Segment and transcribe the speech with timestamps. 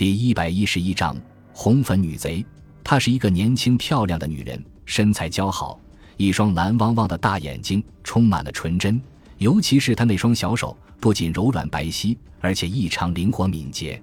[0.00, 1.14] 第一百一十一章
[1.52, 2.42] 红粉女贼。
[2.82, 5.78] 她是一个年轻漂亮的女人，身材姣好，
[6.16, 8.98] 一双蓝汪汪的大眼睛充满了纯真，
[9.36, 14.02] 尤其是她那双小手，不仅柔软白皙，而且异常灵活敏捷。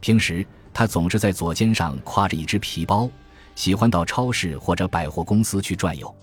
[0.00, 3.08] 平时她总是在左肩上挎着一只皮包，
[3.54, 6.14] 喜欢到超市或者百货公司去转悠。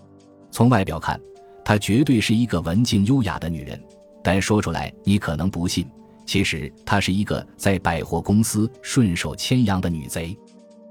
[0.52, 1.20] 从外表看，
[1.66, 3.84] 她绝对是一个文静优雅的女人，
[4.24, 5.90] 但说出来你可能不信。
[6.28, 10.38] 其实她是一个在百货公司顺手牵羊的女贼，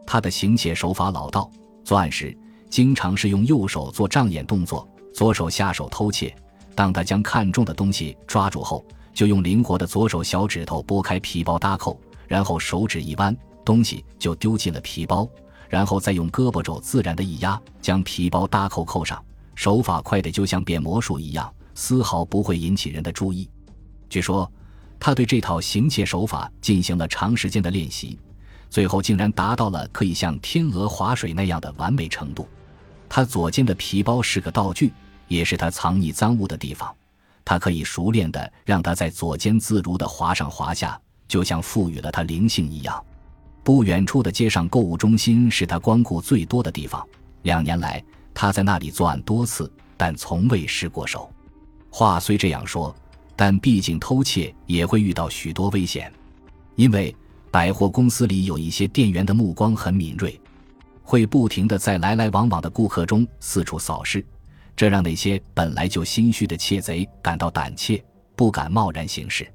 [0.07, 1.49] 她的行窃手法老道，
[1.85, 2.37] 作案时
[2.71, 6.35] 经常是用右手做障眼动作，左手下手偷窃。
[6.75, 8.83] 当她将看中的东西抓住后，
[9.13, 15.29] 就用灵活的左手小指头拨开皮包搭扣，然后手指一弯，东西就丢进了皮包，
[15.69, 19.23] 然后再用胳膊肘自然的一压，将皮包搭扣扣上。
[19.55, 23.47] 手法快得就像变魔术一样，丝毫不会引起人的注意。
[24.09, 24.51] 据说。
[24.99, 28.19] 他对这套行窃手法进行了长时间的练习，
[28.69, 32.49] 最后竟然达到了可以像天鹅划水那样的完美程度。
[33.09, 34.93] 他左肩的皮包是个道具，
[35.29, 36.93] 也是他藏匿赃物的地方。
[37.45, 43.05] 他可以熟练的让他在左肩自如的滑上滑下，就像赋予了他灵性一样。
[43.63, 47.07] 不远处的街上购物中心是他光顾最多的地方。
[47.43, 48.03] 两年来，
[48.35, 51.31] 他在那里作案多次，但从未失过手。
[51.91, 52.93] 话虽这样说。
[53.37, 56.11] 但毕竟偷窃也会遇到许多危险，
[56.75, 57.15] 因为
[57.51, 60.41] 百货公司里有一些店员的目光很敏锐，
[61.03, 64.25] 会不停的在来来往往的顾客中四处扫视，
[64.75, 68.03] 这让那些本来就心虚的窃贼感到胆怯，
[68.35, 69.47] 不敢贸然行事。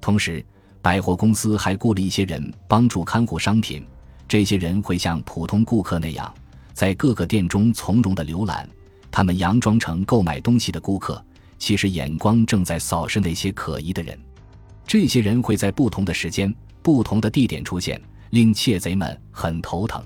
[0.00, 0.44] 同时，
[0.80, 3.84] 百货公司还雇了一些人帮助看护商品，
[4.28, 6.32] 这些人会像普通顾客那样，
[6.72, 8.68] 在各个店中从容的浏览，
[9.10, 11.20] 他们佯装成购买东西的顾客。
[11.58, 14.18] 其实眼光正在扫视那些可疑的人，
[14.86, 20.02] 这些人会在不同的时间、不同的地点出现，令窃贼们很头疼。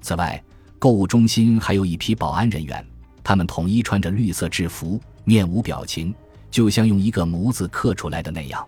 [0.00, 0.42] 此外，
[0.78, 2.84] 购物中心还有一批保安人员，
[3.22, 6.14] 他们统一穿着绿色制服，面无表情，
[6.50, 8.66] 就像用一个模子刻出来的那样。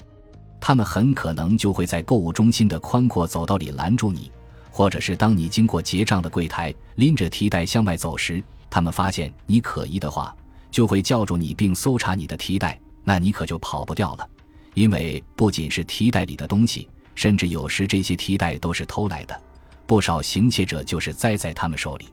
[0.61, 4.31] 他们很可能就会在购物中心的宽阔走道里拦住你，
[4.71, 10.37] 或者是当你经过结账的柜台，拎着提袋向外走时，他们发现你可疑的话。
[10.71, 14.29] 就会叫住你并搜查你的提袋，那你可就跑不掉了。
[14.75, 19.41] 因为不仅是提袋里的东西，甚至有时这些提袋都是偷来的，
[19.87, 22.07] 不少行窃者就是栽在他们手里。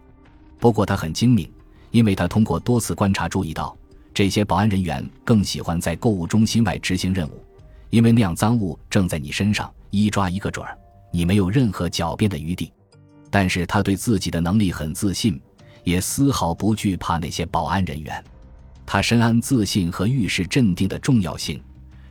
[0.59, 1.49] 不过他很精明，
[1.91, 3.77] 因为他通过多次观察注意到，
[4.11, 7.43] 这些保安人员更喜欢在购物中心外执行任务，
[7.91, 10.75] 因为那样赃物正在你身上，一抓一个准儿，
[11.11, 12.73] 你没有任何狡辩的余地。
[13.29, 15.39] 但是他对自己的能力很自信，
[15.83, 18.23] 也丝毫不惧怕那些保安人员。
[18.87, 21.61] 他深谙自信和遇事镇定的重要性，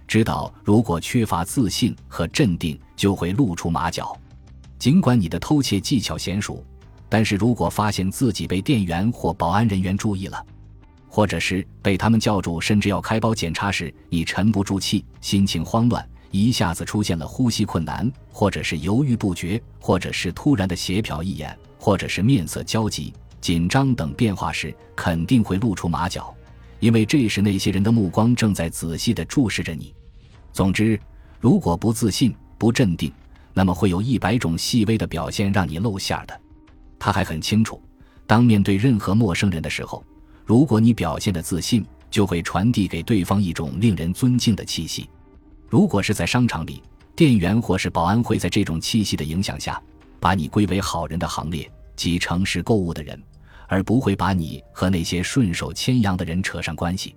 [0.07, 4.15] 知道如果缺乏自信和镇定，就会露出马脚。
[4.79, 6.63] 尽管你的偷窃技巧娴熟，
[7.09, 10.45] 但是如果发现自己被店员或保安人员注意了，
[11.09, 26.35] 或者是被他们叫住，甚至要开包检查时，你沉不住气，心情慌乱，一下子出现了呼吸困难，或者是犹豫不决，或者是突然的斜瞟一眼，或者是面色焦急、紧张等变化时，肯定会露出马脚。
[26.81, 29.95] 因为这时那些人的目光正在仔细地注视着你。
[30.53, 30.99] 总之，
[31.41, 33.13] 如果不自信、不镇定，
[33.53, 36.41] 那么会有一百种细微的表现让你露馅的。
[36.99, 37.81] 他还很清楚，
[38.27, 40.05] 当面对任何陌生人的时候，
[40.45, 45.09] 如果你表现的自信，就会传递给对方一种令人尊敬的气息。
[45.69, 46.83] 如果是在商场里，
[47.15, 49.83] 店员或是保安会在这种气息的影响下，
[50.21, 53.21] 把你归为好人的行列，即诚实购物的人。
[53.69, 57.15] 而不会把你和那些顺手牵羊的人扯上关系。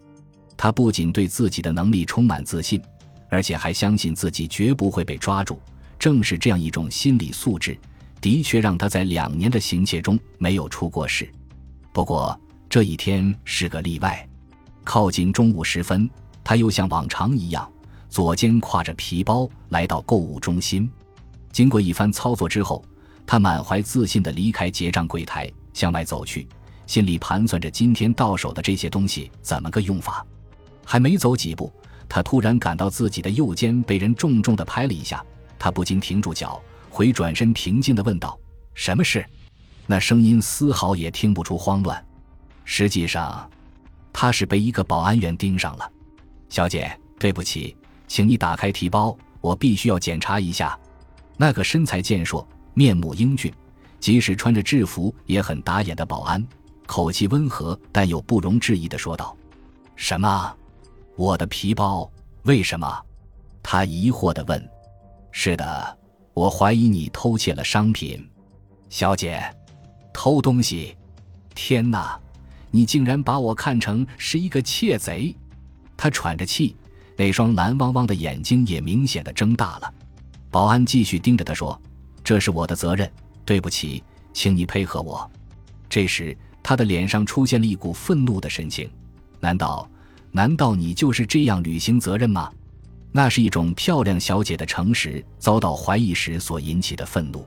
[0.57, 2.81] 他不仅对自己的能力充满自信，
[3.29, 5.59] 而且还相信自己绝不会被抓住。
[5.97, 7.77] 正是这样一种心理素质，
[8.21, 11.29] 的确让他在两年的行窃中没有出过事。
[11.91, 12.39] 不过
[12.69, 14.27] 这一天是个例外。
[14.83, 16.09] 靠近中午时分，
[16.43, 17.69] 他又像往常一样，
[18.09, 20.89] 左肩挎着皮包来到购物中心。
[21.51, 22.83] 经过一番操作之后，
[23.25, 25.51] 他满怀自信地离开结账柜台。
[25.73, 26.47] 向外走去，
[26.85, 30.25] 心里盘算着今天到手的这些东西怎么个用法。
[30.85, 31.71] 还没走几步，
[32.07, 35.23] 他突然感到自己的右肩被人重重的拍了一下，
[35.57, 38.37] 他不禁停住脚，回转身，平静地问道
[38.73, 39.23] ：“什么事？”
[39.85, 42.03] 那声音丝毫也听不出慌乱。
[42.65, 43.49] 实际上，
[44.11, 45.91] 他是被一个保安员盯上了。
[46.49, 47.75] 小姐，对不起，
[48.07, 50.77] 请你打开提包，我必须要检查一下。
[51.37, 53.53] 那个身材健硕、面目英俊。
[53.99, 56.45] 即使穿着制服也很打眼的保安，
[56.85, 59.35] 口气温和但又不容置疑的说道
[59.95, 60.55] ：“什么？
[61.15, 62.09] 我的皮包？
[62.43, 63.01] 为什么？”
[63.61, 64.69] 他疑惑的问。
[65.31, 65.97] “是的，
[66.33, 68.27] 我怀疑你偷窃了商品。”
[68.89, 69.43] 小姐，
[70.13, 70.95] 偷东西？
[71.53, 72.19] 天哪！
[72.71, 75.35] 你竟然把我看成是一个窃贼！
[75.97, 76.75] 他喘着气，
[77.17, 79.93] 那双蓝汪汪的眼睛也明显的睁大了。
[80.49, 81.79] 保安继续盯着他说
[82.23, 83.11] ：“这是我的责任，
[83.49, 85.27] 对不起，请你配合我。”
[85.89, 88.87] 这时，他的脸上出现了一股愤怒的神情。
[89.39, 89.89] 难道，
[90.31, 92.51] 难道你就是这样履行责任吗？
[93.11, 97.43] 那是一种漂亮小姐的诚实遭到怀疑时所引起的愤怒。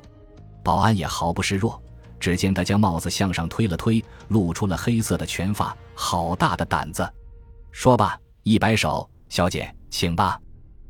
[0.65, 1.81] 保安也毫不示弱，
[2.19, 5.77] 只见他将帽子向上推了推，露出了黑色的拳发。
[5.95, 7.09] 好大的胆子！
[7.71, 10.37] 说吧，一摆手，小姐，请吧。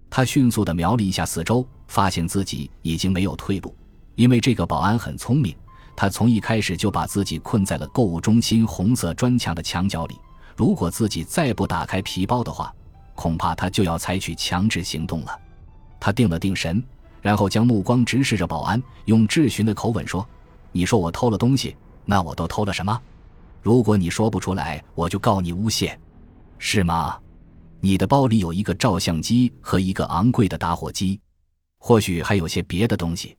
[0.08, 3.76] 他迅速地瞄了一下四周，发现自己已经没有退路。
[4.22, 5.52] 因为这个保安很聪明，
[5.96, 10.16] 他从一开始就把自己困在了购物中心红色砖墙的墙角里。
[10.54, 12.72] 如果自己再不打开皮包的话，
[13.16, 15.36] 恐怕他就要采取强制行动了。
[15.98, 16.80] 他定了定神。
[17.20, 20.24] 然后将目光直视着保安，用质询的口吻说
[20.70, 22.96] ：“你说我偷了东西，那我都偷了什么？
[23.60, 26.00] 如果你说不出来，我就告你诬陷，
[26.58, 27.18] 是吗？
[27.80, 31.20] 你的包里有一个照相机和一个昂贵的打火机，
[31.78, 33.36] 或许还有些别的东西。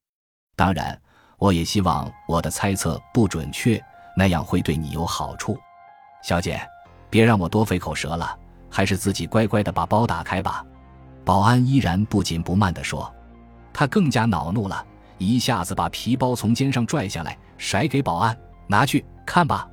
[0.56, 1.00] 当然，
[1.38, 3.84] 我也希望我的猜测不准确，
[4.16, 5.58] 那样会对你有好处。
[6.22, 6.62] 小姐，
[7.10, 8.38] 别让我多费口舌了，
[8.70, 10.64] 还是自己乖乖的把包打开吧。”
[11.26, 13.12] 保安依然不紧不慢地说。
[13.72, 14.86] 他更加恼怒了，
[15.18, 19.68] 一下子把皮包从肩上拽下来，甩给保安：“拿去看吧。”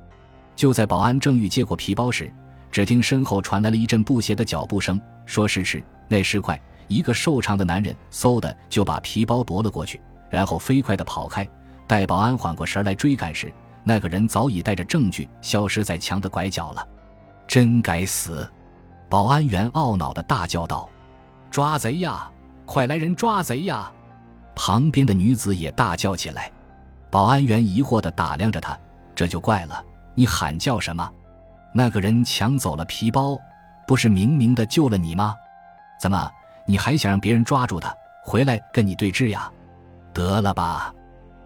[0.55, 2.33] 就在保安正欲接过皮包时，
[2.71, 4.99] 只听身后传来了一阵不协的脚步声。
[5.25, 10.01] 说时迟，那时快，一个瘦长的男人嗖的就把皮包夺了过去，
[10.31, 11.47] 然后飞快地跑开。
[11.85, 16.87] 待保安缓过神来追赶时，那个人早已带着证据消失在墙的拐角了。
[17.47, 18.49] 真该死！
[19.09, 20.89] 保安员懊恼地大叫道
[21.51, 22.31] ：“抓贼呀！”
[22.65, 23.91] 快来人抓贼呀！
[24.55, 26.49] 旁边的女子也大叫起来。
[27.09, 28.79] 保安员疑惑地打量着他，
[29.13, 29.83] 这就怪了。
[30.15, 31.11] 你喊叫什么？
[31.73, 33.37] 那个人抢走了皮包，
[33.85, 35.35] 不是明明的救了你吗？
[35.99, 36.31] 怎么
[36.65, 37.93] 你还想让别人抓住他，
[38.23, 39.51] 回来跟你对峙呀？
[40.13, 40.93] 得了吧！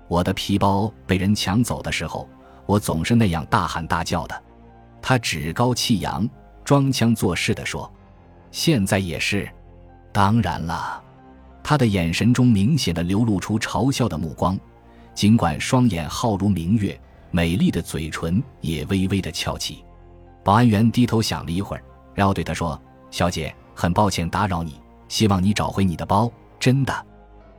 [0.07, 2.27] 我的皮包被人抢走的时候，
[2.65, 4.43] 我总是那样大喊大叫的。
[5.01, 6.27] 他趾高气扬，
[6.63, 7.91] 装腔作势地说
[8.51, 9.47] ：“现在也是。
[10.11, 11.01] 当然了。”
[11.63, 14.57] 他的眼神中明显的流露出嘲笑的目光，
[15.15, 16.99] 尽管双眼皓如明月，
[17.31, 19.83] 美丽的嘴唇也微微的翘起。
[20.43, 21.83] 保安员低头想了一会儿，
[22.13, 22.79] 然后对他说
[23.09, 27.05] ：“小姐，很抱歉打扰你，希望你找回你的包。”真的，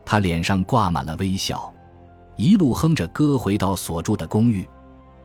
[0.07, 1.71] 他脸上挂满了微笑，
[2.37, 4.67] 一路哼着歌回到所住的公寓。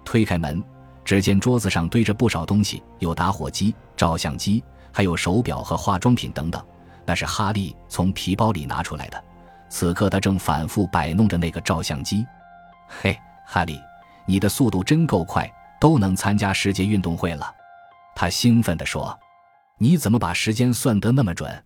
[0.04, 0.62] 推开门，
[1.06, 6.62] 只见桌子上堆着不少东西，有打火机、照相机，还有手表和化妆品等等。
[7.06, 9.24] 那是哈利从皮包里拿出来的。
[9.69, 12.25] 此刻他正反复摆弄着那个照相机。
[12.88, 13.80] 嘿，哈利，
[14.25, 15.48] 你的速度真够快，
[15.80, 17.54] 都能参加世界运动会了。
[18.16, 19.18] 他兴奋地说
[19.77, 21.63] ：“你怎么把时间算得那么准？”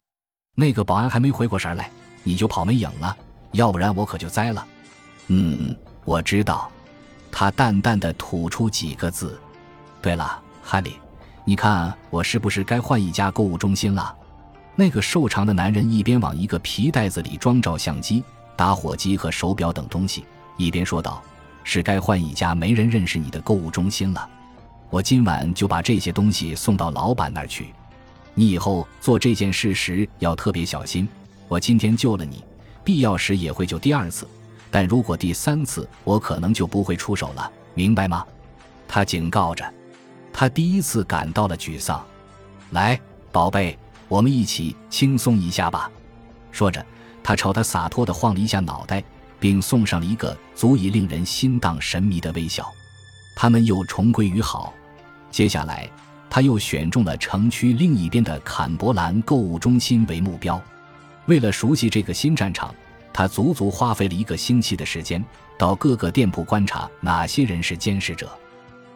[0.56, 1.89] 那个保安还没回过神来，
[2.25, 3.16] 你就跑没影了，
[3.54, 4.68] 要不然我可就栽了。
[5.27, 5.74] 嗯，
[6.04, 6.69] 我知道。
[7.31, 9.39] 他淡淡的吐出几个字。
[10.01, 10.94] 对了，哈利，
[11.44, 14.16] 你看我是不是该换一家购物中心了？
[14.74, 18.24] 那个瘦长的男人一边往一个皮袋子里装照相机、
[18.56, 20.25] 打火机和手表等东西，
[20.57, 21.21] 一边说道
[21.63, 24.30] ：“是该换一家没人认识你的购物中心了。
[24.90, 27.73] 我今晚就把这些东西送到老板那儿去。
[28.33, 31.06] 你以后做这件事时要特别小心。
[31.47, 32.44] 我今天救了你，
[32.83, 34.28] 必要时也会救第二次，
[34.71, 38.25] 但如果第三次，我可能就不会出手了，明白吗？”
[38.87, 39.64] 他警告着。
[40.31, 42.06] 他第一次感到了沮丧。
[42.71, 42.99] 来，
[43.31, 43.78] 宝贝。
[44.07, 45.90] 我们一起轻松一下吧，
[46.52, 46.85] 说着，
[47.23, 49.04] 他朝他洒脱地晃了一下脑袋，
[49.40, 52.71] 并送上了一个足以令人心荡神迷的微笑。
[53.35, 54.71] 他们又重归于好。
[55.31, 55.90] 接下来，
[56.30, 60.61] 他又选中了城区另一边的坎伯兰购物中心为目标。
[61.27, 62.73] 为了熟悉这个新战场，
[63.11, 65.23] 他足足花费了一个星期的时间，
[65.57, 68.29] 到各个店铺观察哪些人是监视者，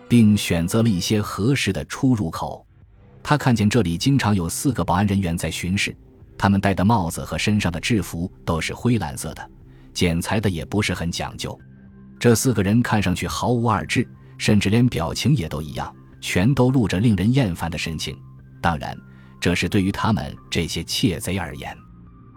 [0.08, 2.66] 并选择了一些合适的出入口。
[3.24, 5.96] 他看见这里经常有四个保安人员在巡视，
[6.38, 9.50] 他们戴的帽子和身上的制服都是灰蓝色的，
[9.94, 11.58] 剪裁的也不是很讲究。
[12.20, 14.08] 这四个人看上去毫无二致，
[14.38, 18.18] 甚至连表情也都一样，全都露着令人厌烦的神情。
[18.62, 18.98] 当然，
[19.40, 21.76] 这是对于他们这些窃贼而言。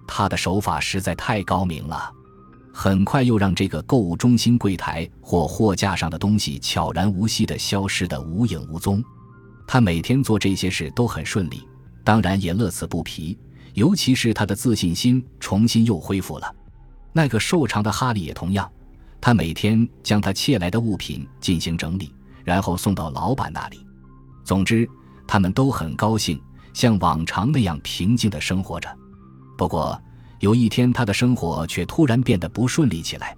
[0.06, 2.12] 他的手法实在太高明了，
[2.72, 9.02] 很快又让这个购物中心柜台或货架上的东西悄然无息地消失得无影无踪。
[9.66, 11.66] 他每天做这些事都很顺利，
[12.04, 13.38] 当然也乐此不疲。
[13.74, 16.54] 尤其是他的自信心重新又恢复了。
[17.10, 18.70] 那个瘦长的哈利也同样，
[19.18, 23.86] 他每天将他窃来的物品进行整理，然后送到老板那里。
[24.44, 24.86] 总之，
[25.26, 26.38] 他们都很高兴，
[26.74, 28.94] 像往常那样平静地生活着。
[29.56, 30.00] 不过，
[30.40, 33.36] 有一天，他的生活却突然变得不顺利起来。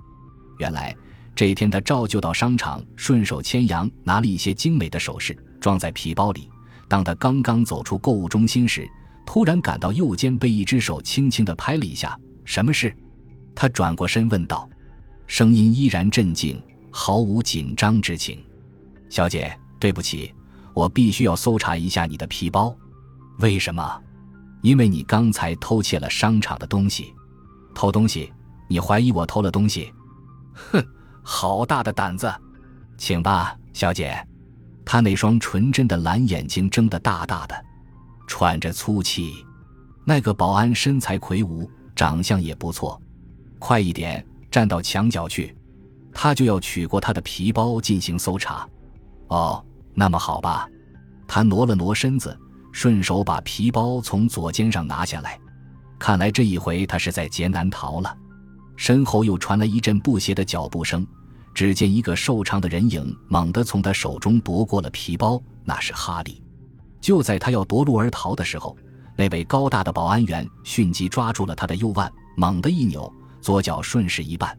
[0.58, 0.94] 原来，
[1.34, 6.48] 这一天他照旧到商场，顺手牵羊拿了一些精美的首饰，装在皮包里。
[6.88, 8.88] 当他刚刚走出购物中心时，
[9.26, 12.18] 突然感到右肩被一只手轻轻地拍了一下。
[12.44, 12.94] 什么事？
[13.54, 14.68] 他转过身问道，
[15.26, 18.38] 声音依然镇静，毫无紧张之情。
[19.08, 20.32] 小姐，对不起，
[20.74, 22.74] 我必须要搜查一下你的皮包。
[23.38, 24.00] 为什么？
[24.64, 27.14] 因为你刚才偷窃了商场的东西。
[27.74, 28.32] 偷东西？
[28.66, 29.92] 你怀疑我偷了东西？
[30.54, 30.82] 哼，
[31.22, 32.32] 好大的胆子！
[32.96, 34.16] 请吧，小姐。
[34.82, 37.64] 他那双纯真的蓝眼睛睁得大大的，
[38.26, 39.44] 喘着粗气。
[40.02, 42.98] 那个保安身材魁梧，长相也不错。
[43.58, 45.54] 快一点，站到墙角去。
[46.10, 48.66] 他就要取过他的皮包进行搜查。
[49.28, 50.66] 哦，那么好吧。
[51.28, 52.34] 他挪了挪身子，
[52.74, 55.38] 顺手把皮包从左肩上拿下来。
[55.96, 58.14] 看来这一回他是在劫难逃了。
[58.76, 61.06] 身后又传来一阵不协的脚步声。
[61.54, 66.42] 只见一个瘦长的人影猛地从他手中夺过了皮包，那是哈利。
[67.00, 68.76] 就在他要夺路而逃的时候，
[69.14, 74.52] 那位高大的保安员迅即抓住了他的右腕，猛地一扭，左脚顺势一绊，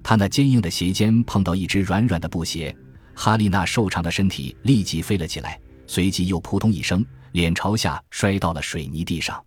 [0.00, 2.72] 他那坚硬的鞋尖碰到一只软软的布鞋，
[3.16, 9.44] 哈利那瘦长的身体立即飞了起来，随即又扑通一声，脸朝下摔到了水泥地上。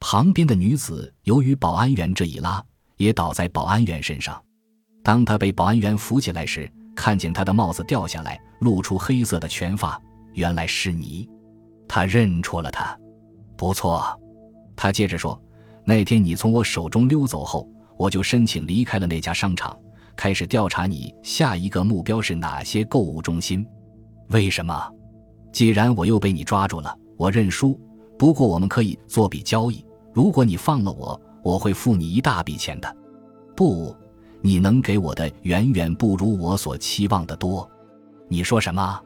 [0.00, 2.60] 旁边的女子由于保安员这一拉，
[2.96, 4.42] 也倒在保安员身上。
[5.02, 10.00] 当他被保安员扶起来时，看见他的帽子掉下来，露出黑色的全发，
[10.32, 11.28] 原来是你。
[11.86, 12.98] 他认出了他。
[13.56, 14.18] 不错，
[14.74, 15.40] 他接着说
[15.84, 19.78] ：“那天你从我手中溜走后，我就申请离开了那家商场，
[20.16, 23.66] 开始调查你下一个目标是哪些购物中心。
[24.28, 24.90] 为什么？
[25.54, 27.78] 既然我又被你抓住了，我认输。
[28.18, 32.96] 不过我们可以做笔交易，如果你放了我，我会付你一大笔钱的。
[33.56, 33.96] 不。”
[34.42, 37.66] 你能给我的远远不如我所期望的多。
[38.28, 39.00] 你说什么？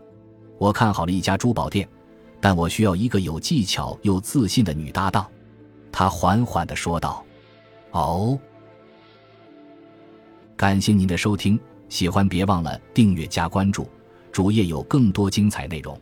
[0.59, 1.89] 我看好了一家珠宝店，
[2.41, 5.25] 但我需要一个有技巧又自信的女搭档。
[5.93, 7.25] 他缓缓地说道。
[7.93, 8.37] 哦，
[10.57, 11.57] 感谢您的收听，
[11.89, 13.89] 喜欢别忘了订阅加关注，
[14.33, 15.97] 主页有更多精彩内容。